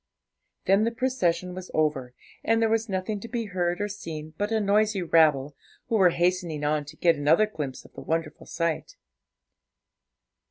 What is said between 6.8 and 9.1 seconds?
to get another glimpse of the wonderful sight.